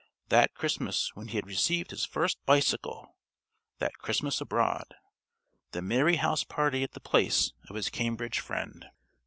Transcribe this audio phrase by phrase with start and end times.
[0.29, 3.15] That Christmas when he had received his first bicycle....
[3.77, 4.95] That Christmas abroad....
[5.73, 8.87] The merry house party at the place of his Cambridge friend....